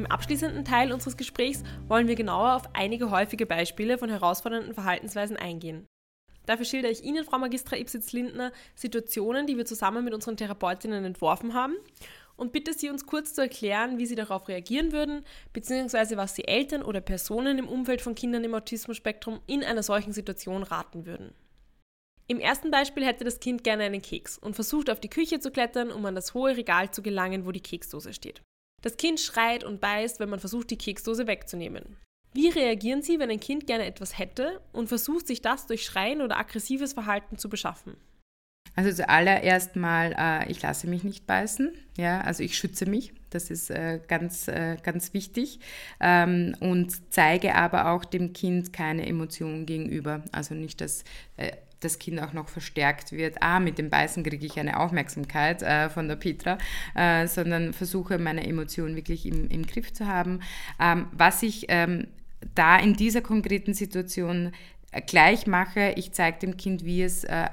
[0.01, 5.37] Im abschließenden Teil unseres Gesprächs wollen wir genauer auf einige häufige Beispiele von herausfordernden Verhaltensweisen
[5.37, 5.87] eingehen.
[6.47, 11.53] Dafür schildere ich Ihnen, Frau Magistra Ipsitz-Lindner, Situationen, die wir zusammen mit unseren Therapeutinnen entworfen
[11.53, 11.75] haben
[12.39, 16.49] und bitte Sie uns kurz zu erklären, wie Sie darauf reagieren würden, beziehungsweise was Sie
[16.49, 21.35] Eltern oder Personen im Umfeld von Kindern im Autismus-Spektrum in einer solchen Situation raten würden.
[22.27, 25.51] Im ersten Beispiel hätte das Kind gerne einen Keks und versucht auf die Küche zu
[25.51, 28.41] klettern, um an das hohe Regal zu gelangen, wo die Keksdose steht.
[28.83, 31.97] Das Kind schreit und beißt, wenn man versucht, die Keksdose wegzunehmen.
[32.33, 36.23] Wie reagieren Sie, wenn ein Kind gerne etwas hätte und versucht, sich das durch Schreien
[36.23, 37.97] oder aggressives Verhalten zu beschaffen?
[38.77, 41.73] Also zuallererst mal, äh, ich lasse mich nicht beißen.
[41.97, 43.13] Ja, also ich schütze mich.
[43.31, 45.59] Das ist äh, ganz, äh, ganz wichtig.
[45.99, 50.23] Ähm, und zeige aber auch dem Kind keine Emotionen gegenüber.
[50.31, 51.05] Also nicht, dass
[51.37, 55.63] äh, das Kind auch noch verstärkt wird, ah, mit dem Beißen kriege ich eine Aufmerksamkeit
[55.63, 56.59] äh, von der Petra,
[56.95, 60.41] äh, sondern versuche meine Emotionen wirklich im, im Griff zu haben.
[60.79, 62.07] Ähm, was ich ähm,
[62.55, 64.53] da in dieser konkreten Situation
[65.07, 67.47] gleich mache, ich zeige dem Kind, wie es äh,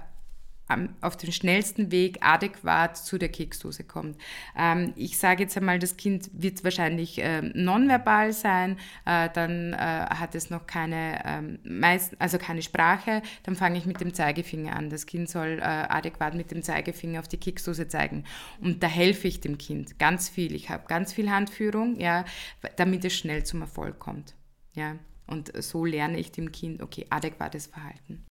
[1.02, 4.18] auf den schnellsten Weg adäquat zu der Keksdose kommt.
[4.58, 9.78] Ähm, ich sage jetzt einmal, das Kind wird wahrscheinlich äh, nonverbal sein, äh, dann äh,
[9.78, 14.76] hat es noch keine, ähm, meist, also keine Sprache, dann fange ich mit dem Zeigefinger
[14.76, 14.90] an.
[14.90, 18.26] Das Kind soll äh, adäquat mit dem Zeigefinger auf die Keksdose zeigen.
[18.60, 20.54] Und da helfe ich dem Kind ganz viel.
[20.54, 22.26] Ich habe ganz viel Handführung, ja,
[22.76, 24.36] damit es schnell zum Erfolg kommt.
[24.74, 24.96] Ja.
[25.28, 28.27] Und so lerne ich dem Kind, okay, adäquates Verhalten.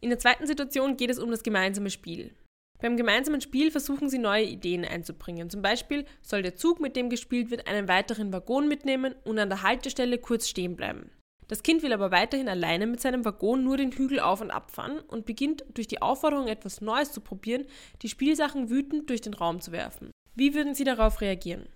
[0.00, 2.34] In der zweiten Situation geht es um das gemeinsame Spiel.
[2.80, 5.48] Beim gemeinsamen Spiel versuchen sie neue Ideen einzubringen.
[5.48, 9.48] Zum Beispiel soll der Zug, mit dem gespielt wird, einen weiteren Waggon mitnehmen und an
[9.48, 11.10] der Haltestelle kurz stehen bleiben.
[11.48, 14.72] Das Kind will aber weiterhin alleine mit seinem Waggon nur den Hügel auf und ab
[14.72, 17.66] fahren und beginnt durch die Aufforderung, etwas Neues zu probieren,
[18.02, 20.10] die Spielsachen wütend durch den Raum zu werfen.
[20.34, 21.66] Wie würden Sie darauf reagieren?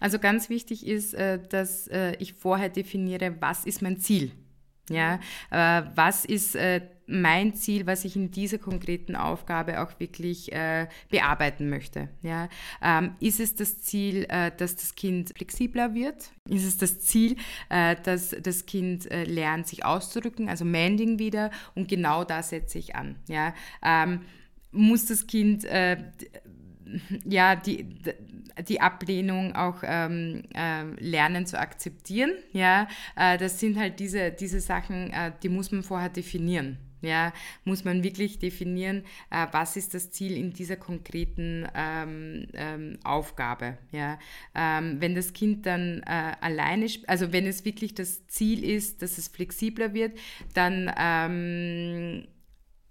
[0.00, 4.32] Also ganz wichtig ist, äh, dass äh, ich vorher definiere, was ist mein Ziel.
[4.90, 6.56] Ja, äh, was ist
[7.12, 12.08] mein Ziel, was ich in dieser konkreten Aufgabe auch wirklich äh, bearbeiten möchte.
[12.22, 12.48] Ja?
[12.82, 16.32] Ähm, ist es das Ziel, äh, dass das Kind flexibler wird?
[16.48, 17.36] Ist es das Ziel,
[17.68, 21.50] äh, dass das Kind äh, lernt, sich auszudrücken, also Mending wieder?
[21.74, 23.16] Und genau da setze ich an.
[23.28, 23.54] Ja?
[23.82, 24.22] Ähm,
[24.70, 25.98] muss das Kind äh,
[27.24, 27.86] ja, die,
[28.68, 32.32] die Ablehnung auch ähm, äh, lernen zu akzeptieren.
[32.52, 36.78] Ja, äh, das sind halt diese, diese Sachen, äh, die muss man vorher definieren.
[37.02, 37.32] Ja,
[37.64, 43.76] muss man wirklich definieren, äh, was ist das Ziel in dieser konkreten ähm, ähm, Aufgabe.
[43.90, 44.20] Ja,
[44.54, 49.18] ähm, wenn das Kind dann äh, alleine, also wenn es wirklich das Ziel ist, dass
[49.18, 50.16] es flexibler wird,
[50.54, 52.28] dann ähm,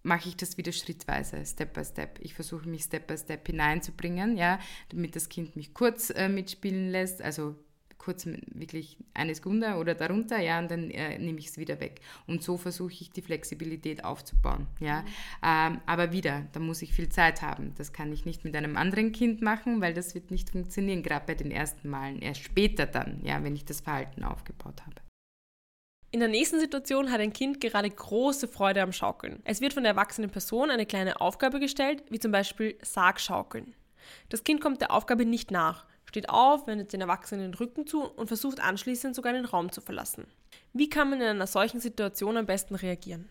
[0.04, 2.20] mache ich das wieder schrittweise, Step by Step.
[2.22, 4.60] Ich versuche mich Step by Step hineinzubringen, ja,
[4.90, 7.56] damit das Kind mich kurz äh, mitspielen lässt, also
[8.02, 12.02] kurz wirklich eine Sekunde oder darunter, ja, und dann äh, nehme ich es wieder weg.
[12.26, 15.02] Und so versuche ich die Flexibilität aufzubauen, ja.
[15.02, 15.08] Mhm.
[15.44, 17.74] Ähm, aber wieder, da muss ich viel Zeit haben.
[17.78, 21.28] Das kann ich nicht mit einem anderen Kind machen, weil das wird nicht funktionieren, gerade
[21.28, 22.20] bei den ersten Malen.
[22.22, 24.96] Erst später dann, ja, wenn ich das Verhalten aufgebaut habe.
[26.14, 29.42] In der nächsten Situation hat ein Kind gerade große Freude am Schaukeln.
[29.46, 33.74] Es wird von der erwachsenen Person eine kleine Aufgabe gestellt, wie zum Beispiel Sargschaukeln.
[34.28, 38.04] Das Kind kommt der Aufgabe nicht nach, steht auf, wendet den Erwachsenen den Rücken zu
[38.04, 40.28] und versucht anschließend sogar den Raum zu verlassen.
[40.74, 43.30] Wie kann man in einer solchen Situation am besten reagieren?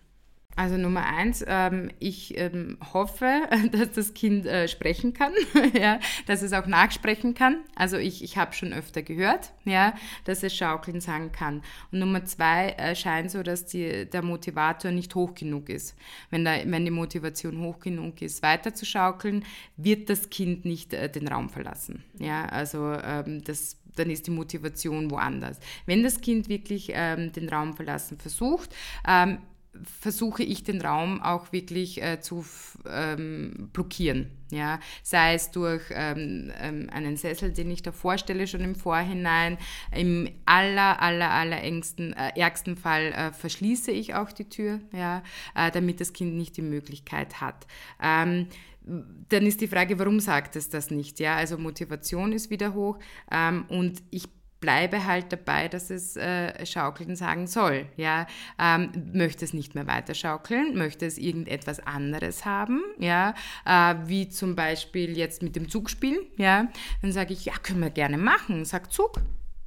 [0.57, 5.33] Also Nummer eins, ähm, ich ähm, hoffe, dass das Kind äh, sprechen kann,
[5.75, 7.59] ja, dass es auch nachsprechen kann.
[7.77, 11.63] Also ich, ich habe schon öfter gehört, ja, dass es schaukeln sagen kann.
[11.93, 15.97] Und Nummer zwei äh, scheint so, dass die, der Motivator nicht hoch genug ist.
[16.31, 19.45] Wenn, da, wenn die Motivation hoch genug ist, weiter zu schaukeln,
[19.77, 22.05] wird das Kind nicht äh, den Raum verlassen.
[22.19, 25.59] Ja, also ähm, das dann ist die Motivation woanders.
[25.85, 28.75] Wenn das Kind wirklich ähm, den Raum verlassen versucht,
[29.07, 29.39] ähm,
[29.83, 32.45] versuche ich den Raum auch wirklich äh, zu
[32.89, 34.31] ähm, blockieren.
[34.51, 34.81] Ja?
[35.03, 39.59] Sei es durch ähm, ähm, einen Sessel, den ich da vorstelle, schon im Vorhinein.
[39.95, 45.23] Im aller, aller, aller engsten, äh, ärgsten Fall äh, verschließe ich auch die Tür, ja?
[45.55, 47.67] Äh, damit das Kind nicht die Möglichkeit hat.
[48.03, 48.49] Ähm,
[48.83, 51.21] dann ist die Frage, warum sagt es das nicht?
[51.21, 52.99] Ja, also Motivation ist wieder hoch
[53.31, 54.25] ähm, und ich
[54.61, 57.87] bleibe halt dabei, dass es äh, schaukeln sagen soll.
[57.97, 58.27] Ja?
[58.59, 63.35] Ähm, möchte es nicht mehr weiter schaukeln, möchte es irgendetwas anderes haben, ja?
[63.65, 66.69] Äh, wie zum Beispiel jetzt mit dem Zugspiel, ja?
[67.03, 69.21] dann sage ich, ja, können wir gerne machen, sag Zug.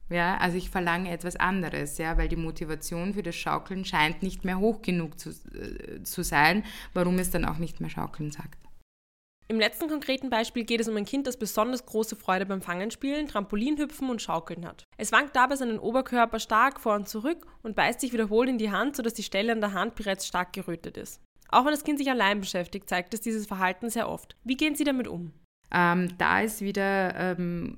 [0.10, 4.46] Ja, also ich verlange etwas anderes, ja, weil die Motivation für das Schaukeln scheint nicht
[4.46, 8.60] mehr hoch genug zu, äh, zu sein, warum es dann auch nicht mehr Schaukeln sagt.
[9.50, 13.28] Im letzten konkreten Beispiel geht es um ein Kind, das besonders große Freude beim Fangenspielen,
[13.28, 14.86] Trampolinhüpfen und Schaukeln hat.
[14.98, 18.72] Es wankt dabei seinen Oberkörper stark vor und zurück und beißt sich wiederholt in die
[18.72, 21.22] Hand, sodass die Stelle an der Hand bereits stark gerötet ist.
[21.50, 24.36] Auch wenn das Kind sich allein beschäftigt, zeigt es dieses Verhalten sehr oft.
[24.44, 25.34] Wie gehen Sie damit um?
[25.72, 27.76] Ähm, da ist wieder ähm,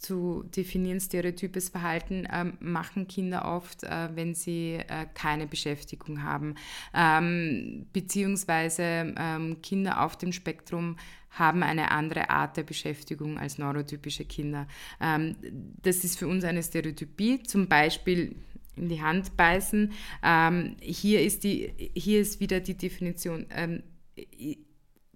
[0.00, 6.54] zu definieren, stereotypes Verhalten ähm, machen Kinder oft, äh, wenn sie äh, keine Beschäftigung haben.
[6.94, 10.96] Ähm, beziehungsweise ähm, Kinder auf dem Spektrum
[11.30, 14.66] haben eine andere Art der Beschäftigung als neurotypische Kinder.
[15.00, 15.36] Ähm,
[15.82, 17.42] das ist für uns eine Stereotypie.
[17.42, 18.34] Zum Beispiel
[18.76, 19.92] in die Hand beißen.
[20.80, 23.46] hier, ist die, hier ist wieder die Definition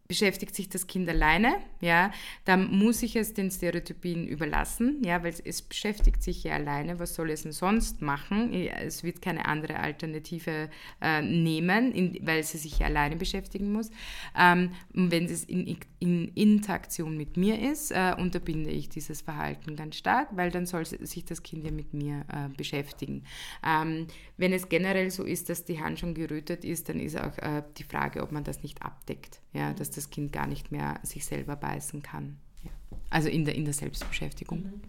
[0.06, 2.12] beschäftigt sich das Kind alleine, ja,
[2.44, 7.14] dann muss ich es den Stereotypien überlassen, ja, weil es beschäftigt sich ja alleine, was
[7.14, 8.52] soll es denn sonst machen?
[8.52, 10.68] Es wird keine andere Alternative
[11.00, 13.90] äh, nehmen, in, weil sie sich ja alleine beschäftigen muss.
[14.38, 19.96] Ähm, wenn es in, in, Interaktion mit mir ist, äh, unterbinde ich dieses Verhalten ganz
[19.96, 23.24] stark, weil dann soll sich das Kind ja mit mir äh, beschäftigen.
[23.66, 27.38] Ähm, wenn es generell so ist, dass die Hand schon gerötet ist, dann ist auch
[27.38, 31.00] äh, die Frage, ob man das nicht abdeckt ja, dass das Kind gar nicht mehr
[31.02, 32.36] sich selber beißen kann.
[32.62, 32.70] Ja.
[33.08, 34.64] Also in der, in der Selbstbeschäftigung.
[34.64, 34.80] Mhm.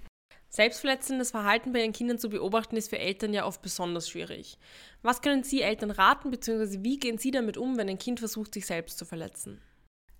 [0.50, 4.58] Selbstverletzendes Verhalten bei Ihren Kindern zu beobachten, ist für Eltern ja oft besonders schwierig.
[5.02, 8.54] Was können Sie Eltern raten, beziehungsweise wie gehen Sie damit um, wenn ein Kind versucht,
[8.54, 9.62] sich selbst zu verletzen?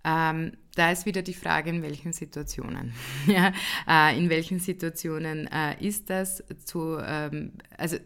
[0.04, 2.92] Ähm, da ist wieder die Frage, in welchen Situationen.
[3.26, 3.52] ja,
[3.88, 7.96] äh, in welchen Situationen äh, ist das zu, ähm, also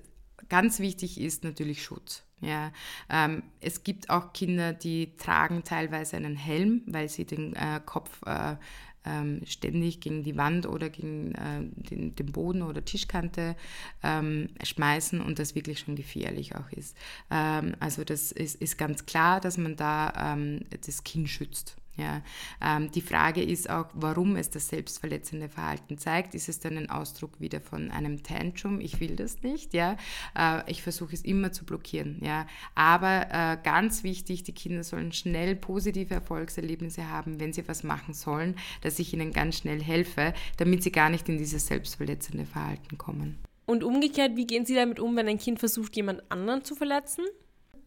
[0.49, 2.25] ganz wichtig ist natürlich Schutz.
[2.41, 2.73] Ja,
[3.11, 8.23] ähm, es gibt auch Kinder, die tragen teilweise einen Helm, weil sie den äh, Kopf
[8.25, 8.57] äh,
[9.05, 13.57] ähm, ständig gegen die Wand oder gegen äh, den, den, Boden oder Tischkante
[14.03, 16.97] ähm, schmeißen und das wirklich schon gefährlich auch ist.
[17.31, 21.77] Ähm, also das ist, ist, ganz klar, dass man da ähm, das Kind schützt.
[22.01, 22.23] Ja,
[22.65, 26.35] ähm, die Frage ist auch, warum es das selbstverletzende Verhalten zeigt.
[26.35, 28.81] Ist es dann ein Ausdruck wieder von einem Tantrum?
[28.81, 29.75] Ich will das nicht.
[29.75, 29.97] Ja,
[30.37, 32.19] äh, ich versuche es immer zu blockieren.
[32.23, 37.83] Ja, aber äh, ganz wichtig, die Kinder sollen schnell positive Erfolgserlebnisse haben, wenn sie was
[37.83, 42.47] machen sollen, dass ich ihnen ganz schnell helfe, damit sie gar nicht in dieses selbstverletzende
[42.47, 43.37] Verhalten kommen.
[43.67, 47.25] Und umgekehrt, wie gehen Sie damit um, wenn ein Kind versucht, jemand anderen zu verletzen?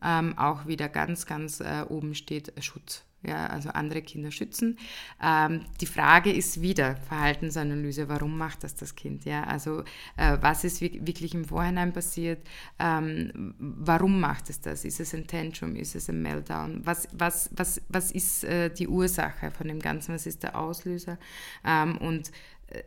[0.03, 4.77] Ähm, auch wieder ganz, ganz äh, oben steht Schutz ja, also andere Kinder schützen.
[5.21, 9.25] Ähm, die Frage ist wieder Verhaltensanalyse, warum macht das das Kind?
[9.25, 9.83] Ja, also
[10.17, 12.45] äh, was ist wirklich im Vorhinein passiert?
[12.79, 14.85] Ähm, warum macht es das?
[14.85, 15.75] Ist es ein Tantrum?
[15.75, 16.85] Ist es ein Meltdown?
[16.85, 20.13] Was, was, was, was ist äh, die Ursache von dem Ganzen?
[20.13, 21.17] Was ist der Auslöser?
[21.65, 22.31] Ähm, und
[22.67, 22.83] äh,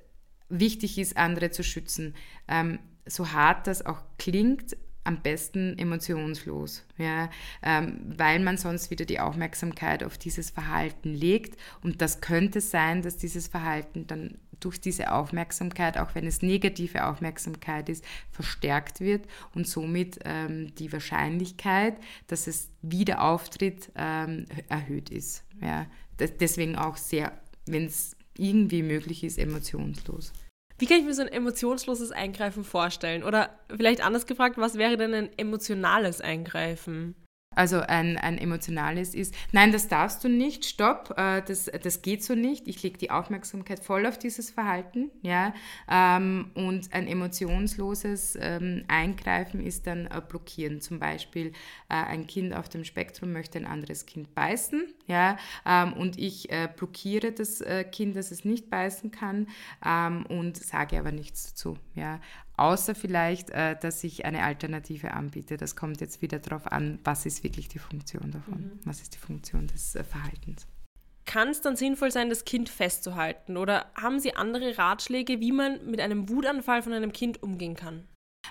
[0.49, 2.15] wichtig ist, andere zu schützen.
[2.49, 7.31] Ähm, so hart das auch klingt, am besten emotionslos, ja,
[7.63, 11.59] ähm, weil man sonst wieder die Aufmerksamkeit auf dieses Verhalten legt.
[11.83, 17.07] Und das könnte sein, dass dieses Verhalten dann durch diese Aufmerksamkeit, auch wenn es negative
[17.07, 25.11] Aufmerksamkeit ist, verstärkt wird und somit ähm, die Wahrscheinlichkeit, dass es wieder auftritt, ähm, erhöht
[25.11, 25.45] ist.
[25.61, 25.87] Ja.
[26.19, 27.33] deswegen auch sehr,
[27.67, 30.33] wenn es irgendwie möglich ist, emotionslos.
[30.79, 33.25] Wie kann ich mir so ein emotionsloses Eingreifen vorstellen?
[33.25, 37.15] Oder vielleicht anders gefragt, was wäre denn ein emotionales Eingreifen?
[37.57, 42.23] Also ein, ein emotionales ist, nein, das darfst du nicht, stopp, äh, das, das geht
[42.23, 42.69] so nicht.
[42.69, 45.11] Ich lege die Aufmerksamkeit voll auf dieses Verhalten.
[45.23, 45.55] Ja?
[45.91, 50.83] Ähm, und ein emotionsloses ähm, Eingreifen ist dann äh, blockieren.
[50.83, 51.49] Zum Beispiel
[51.89, 54.93] äh, ein Kind auf dem Spektrum möchte ein anderes Kind beißen.
[55.07, 55.39] Ja?
[55.65, 59.49] Ähm, und ich äh, blockiere das äh, Kind, dass es nicht beißen kann
[59.85, 61.79] ähm, und sage aber nichts dazu.
[61.95, 62.21] Ja?
[62.57, 65.57] Außer vielleicht, äh, dass ich eine Alternative anbiete.
[65.57, 68.81] Das kommt jetzt wieder darauf an, was ist wirklich die Funktion davon, mhm.
[68.85, 70.67] was ist die Funktion des äh, Verhaltens.
[71.25, 73.57] Kann es dann sinnvoll sein, das Kind festzuhalten?
[73.57, 78.07] Oder haben Sie andere Ratschläge, wie man mit einem Wutanfall von einem Kind umgehen kann?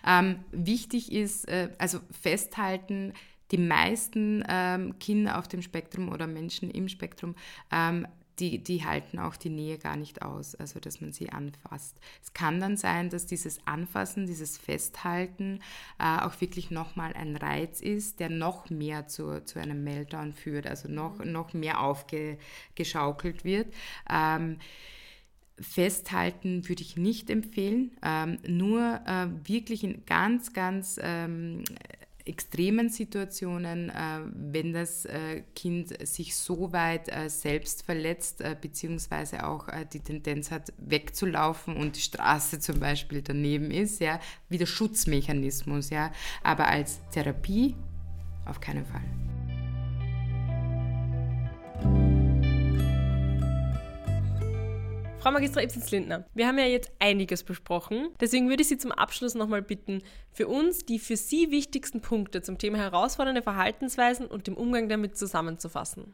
[0.05, 3.13] Ähm, wichtig ist, äh, also festhalten,
[3.51, 7.35] die meisten ähm, Kinder auf dem Spektrum oder Menschen im Spektrum
[7.71, 8.07] ähm,
[8.39, 11.97] die, die halten auch die Nähe gar nicht aus, also dass man sie anfasst.
[12.23, 15.61] Es kann dann sein, dass dieses Anfassen, dieses Festhalten
[15.99, 20.67] äh, auch wirklich nochmal ein Reiz ist, der noch mehr zu, zu einem Meltdown führt,
[20.67, 23.73] also noch, noch mehr aufgeschaukelt wird.
[24.09, 24.57] Ähm,
[25.59, 31.63] Festhalten würde ich nicht empfehlen, ähm, nur äh, wirklich in ganz, ganz ähm,
[32.25, 33.93] extremen Situationen, äh,
[34.33, 40.73] wenn das äh, Kind sich so weit äh, selbst verletzt, beziehungsweise auch die Tendenz hat,
[40.77, 46.11] wegzulaufen und die Straße zum Beispiel daneben ist, ja, wie der Schutzmechanismus, ja,
[46.43, 47.75] aber als Therapie
[48.45, 49.03] auf keinen Fall.
[55.25, 58.09] Frau Magistra Ibsens-Lindner, wir haben ja jetzt einiges besprochen.
[58.21, 62.43] Deswegen würde ich Sie zum Abschluss nochmal bitten, für uns die für Sie wichtigsten Punkte
[62.43, 66.13] zum Thema herausfordernde Verhaltensweisen und dem Umgang damit zusammenzufassen.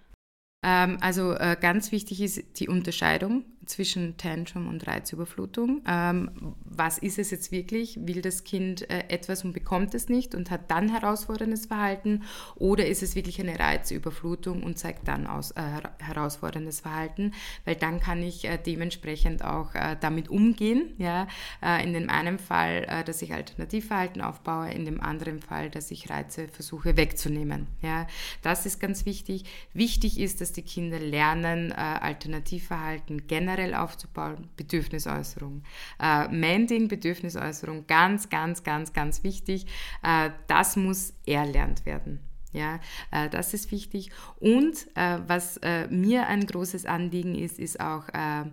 [0.66, 5.82] Ähm, also äh, ganz wichtig ist die Unterscheidung zwischen Tantrum und Reizüberflutung.
[5.88, 8.00] Ähm, was ist es jetzt wirklich?
[8.02, 12.24] Will das Kind äh, etwas und bekommt es nicht und hat dann herausforderndes Verhalten?
[12.56, 15.62] Oder ist es wirklich eine Reizüberflutung und zeigt dann aus, äh,
[16.00, 17.34] herausforderndes Verhalten?
[17.66, 20.94] Weil dann kann ich äh, dementsprechend auch äh, damit umgehen.
[20.98, 21.28] Ja?
[21.64, 25.92] Äh, in dem einen Fall, äh, dass ich Alternativverhalten aufbaue, in dem anderen Fall, dass
[25.92, 27.68] ich Reize versuche wegzunehmen.
[27.82, 28.08] Ja?
[28.42, 29.46] Das ist ganz wichtig.
[29.74, 35.64] Wichtig ist, dass die Kinder lernen, Alternativverhalten generell generell aufzubauen, Bedürfnisäußerung.
[36.00, 39.66] Äh, Mending, Bedürfnisäußerung, ganz, ganz, ganz, ganz wichtig.
[40.04, 42.20] Äh, das muss erlernt werden.
[42.54, 42.80] Ja,
[43.12, 44.12] äh, das ist wichtig.
[44.40, 48.46] Und äh, was äh, mir ein großes Anliegen ist, ist auch äh,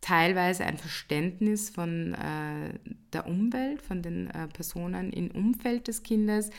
[0.00, 2.78] teilweise ein Verständnis von äh,
[3.12, 6.50] der Umwelt, von den äh, Personen im Umfeld des Kindes,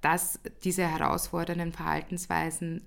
[0.00, 2.82] dass diese herausfordernden Verhaltensweisen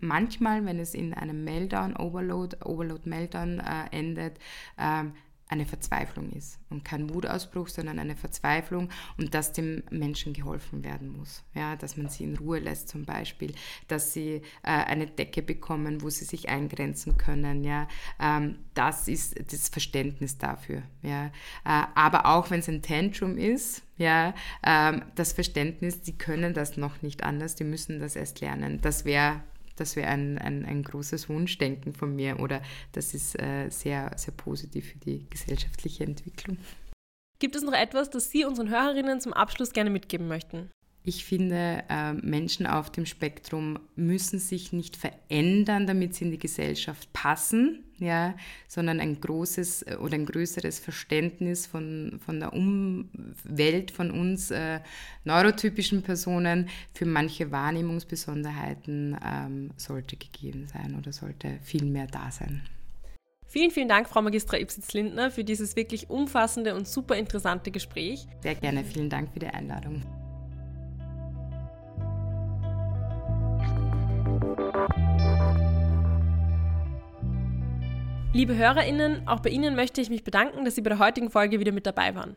[0.00, 4.38] manchmal, wenn es in einem Meltdown, Overload, Overload-Meltdown äh, endet,
[4.78, 5.12] ähm,
[5.50, 11.08] eine Verzweiflung ist und kein Wutausbruch, sondern eine Verzweiflung und dass dem Menschen geholfen werden
[11.08, 11.42] muss.
[11.54, 13.52] Ja, dass man sie in Ruhe lässt zum Beispiel,
[13.88, 17.64] dass sie äh, eine Decke bekommen, wo sie sich eingrenzen können.
[17.64, 17.88] Ja,
[18.20, 20.82] ähm, das ist das Verständnis dafür.
[21.02, 21.30] Ja, äh,
[21.96, 24.34] aber auch wenn es ein Tantrum ist, ja,
[24.64, 28.80] ähm, das Verständnis, sie können das noch nicht anders, die müssen das erst lernen.
[28.80, 29.42] Das wäre
[29.80, 32.62] das wäre ein, ein, ein großes Wunschdenken von mir oder
[32.92, 36.58] das ist äh, sehr, sehr positiv für die gesellschaftliche Entwicklung.
[37.38, 40.70] Gibt es noch etwas, das Sie unseren Hörerinnen zum Abschluss gerne mitgeben möchten?
[41.02, 46.38] Ich finde, äh, Menschen auf dem Spektrum müssen sich nicht verändern, damit sie in die
[46.38, 48.34] Gesellschaft passen, ja,
[48.68, 54.80] sondern ein großes äh, oder ein größeres Verständnis von, von der Umwelt, von uns äh,
[55.24, 62.62] neurotypischen Personen für manche Wahrnehmungsbesonderheiten ähm, sollte gegeben sein oder sollte viel mehr da sein.
[63.46, 68.26] Vielen, vielen Dank, Frau Magistra Ipsitz-Lindner, für dieses wirklich umfassende und super interessante Gespräch.
[68.42, 70.04] Sehr gerne, vielen Dank für die Einladung.
[78.32, 81.58] Liebe HörerInnen, auch bei Ihnen möchte ich mich bedanken, dass Sie bei der heutigen Folge
[81.58, 82.36] wieder mit dabei waren.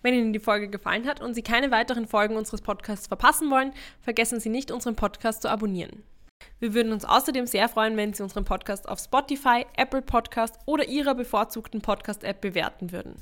[0.00, 3.72] Wenn Ihnen die Folge gefallen hat und Sie keine weiteren Folgen unseres Podcasts verpassen wollen,
[4.00, 6.04] vergessen Sie nicht, unseren Podcast zu abonnieren.
[6.60, 10.86] Wir würden uns außerdem sehr freuen, wenn Sie unseren Podcast auf Spotify, Apple Podcast oder
[10.86, 13.16] Ihrer bevorzugten Podcast-App bewerten würden.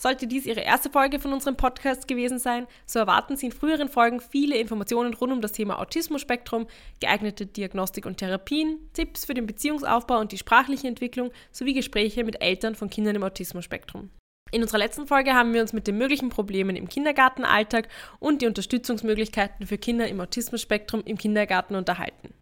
[0.00, 3.88] Sollte dies Ihre erste Folge von unserem Podcast gewesen sein, so erwarten Sie in früheren
[3.88, 6.68] Folgen viele Informationen rund um das Thema Autismus-Spektrum,
[7.00, 12.40] geeignete Diagnostik und Therapien, Tipps für den Beziehungsaufbau und die sprachliche Entwicklung sowie Gespräche mit
[12.40, 14.10] Eltern von Kindern im Autismus-Spektrum.
[14.52, 17.88] In unserer letzten Folge haben wir uns mit den möglichen Problemen im Kindergartenalltag
[18.20, 22.32] und die Unterstützungsmöglichkeiten für Kinder im Autismus-Spektrum im Kindergarten unterhalten.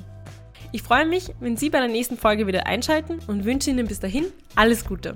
[0.74, 4.02] Ich freue mich, wenn Sie bei der nächsten Folge wieder einschalten und wünsche Ihnen bis
[4.02, 4.26] dahin
[4.58, 5.14] alles Gute.